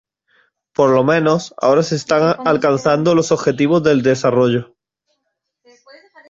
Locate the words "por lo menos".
0.73-1.53